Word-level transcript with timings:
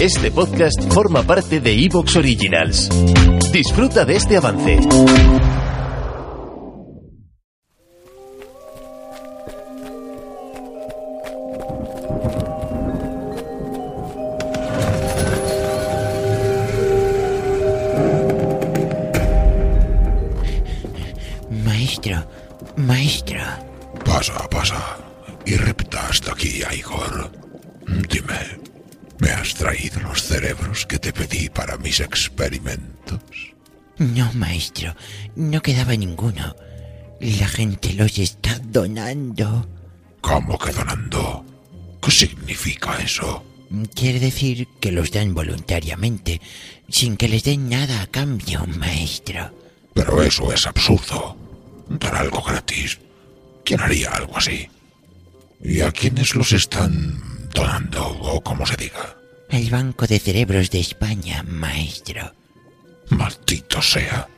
Este 0.00 0.30
podcast 0.30 0.92
forma 0.92 1.22
parte 1.22 1.58
de 1.58 1.72
Evox 1.72 2.16
Originals. 2.16 2.88
Disfruta 3.50 4.04
de 4.04 4.16
este 4.16 4.36
avance. 4.36 4.78
Maestro, 21.64 22.24
maestro. 22.76 23.40
Pasa, 24.04 24.48
pasa. 24.48 24.98
Y 25.44 25.56
repta 25.56 26.08
hasta 26.08 26.32
aquí, 26.32 26.60
Igor. 26.76 27.30
Dime, 28.08 28.58
¿me 29.18 29.30
has 29.30 29.54
traído 29.54 30.00
los 30.00 30.22
cerebros 30.22 30.86
que 30.86 30.98
te 30.98 31.12
pedí 31.12 31.48
para 31.48 31.76
mis 31.78 32.00
experimentos? 32.00 33.20
No, 33.98 34.30
maestro, 34.34 34.94
no 35.36 35.62
quedaba 35.62 35.96
ninguno. 35.96 36.54
La 37.20 37.48
gente 37.48 37.94
los 37.94 38.18
está 38.18 38.58
donando. 38.64 39.66
¿Cómo 40.20 40.58
que 40.58 40.72
donando? 40.72 41.44
¿Qué 42.02 42.10
significa 42.10 42.98
eso? 42.98 43.42
Quiere 43.94 44.20
decir 44.20 44.68
que 44.80 44.92
los 44.92 45.10
dan 45.10 45.34
voluntariamente, 45.34 46.40
sin 46.88 47.16
que 47.16 47.28
les 47.28 47.44
den 47.44 47.68
nada 47.68 48.02
a 48.02 48.06
cambio, 48.06 48.64
maestro. 48.78 49.52
Pero 49.94 50.22
eso 50.22 50.52
es 50.52 50.66
absurdo. 50.66 51.36
Dar 51.88 52.16
algo 52.16 52.42
gratis. 52.42 52.98
¿Quién 53.64 53.80
haría 53.80 54.10
algo 54.10 54.36
así? 54.36 54.68
¿Y 55.62 55.80
a 55.80 55.90
quiénes 55.90 56.34
los 56.34 56.52
están 56.52 57.35
donando 57.56 58.06
o 58.06 58.40
como 58.42 58.66
se 58.66 58.76
diga? 58.76 59.16
El 59.48 59.70
Banco 59.70 60.06
de 60.06 60.18
Cerebros 60.18 60.70
de 60.70 60.80
España, 60.80 61.42
maestro. 61.42 62.34
Maldito 63.08 63.80
sea. 63.80 64.28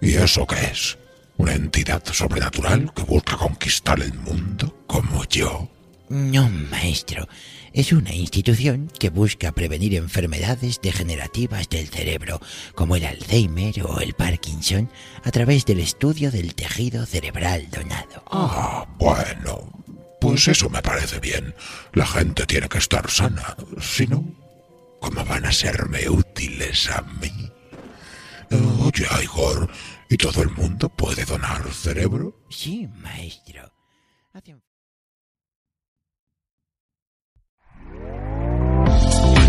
¿Y 0.00 0.14
eso 0.14 0.44
qué 0.46 0.56
es? 0.72 0.98
¿Una 1.36 1.54
entidad 1.54 2.02
sobrenatural 2.04 2.92
que 2.92 3.02
busca 3.02 3.36
conquistar 3.36 4.00
el 4.00 4.12
mundo 4.14 4.76
como 4.88 5.24
yo? 5.26 5.68
No, 6.08 6.48
maestro. 6.48 7.28
Es 7.72 7.92
una 7.92 8.12
institución 8.12 8.90
que 8.98 9.10
busca 9.10 9.52
prevenir 9.52 9.94
enfermedades 9.94 10.80
degenerativas 10.80 11.68
del 11.68 11.88
cerebro, 11.88 12.40
como 12.74 12.96
el 12.96 13.04
Alzheimer 13.04 13.82
o 13.84 14.00
el 14.00 14.14
Parkinson, 14.14 14.90
a 15.22 15.30
través 15.30 15.64
del 15.64 15.80
estudio 15.80 16.30
del 16.30 16.54
tejido 16.54 17.06
cerebral 17.06 17.68
donado. 17.70 18.24
Ah, 18.30 18.86
bueno. 18.98 19.83
Pues 20.34 20.48
eso 20.48 20.68
me 20.68 20.82
parece 20.82 21.20
bien. 21.20 21.54
La 21.92 22.04
gente 22.04 22.44
tiene 22.44 22.68
que 22.68 22.78
estar 22.78 23.08
sana. 23.08 23.56
Si 23.80 24.04
no, 24.08 24.24
¿cómo 25.00 25.24
van 25.24 25.46
a 25.46 25.52
serme 25.52 26.08
útiles 26.08 26.90
a 26.90 27.02
mí? 27.02 27.52
Oye, 28.80 29.06
Igor, 29.22 29.70
¿y 30.10 30.16
todo 30.16 30.42
el 30.42 30.50
mundo 30.50 30.88
puede 30.88 31.24
donar 31.24 31.72
cerebro? 31.72 32.36
Sí, 32.50 32.88
maestro. 32.88 33.72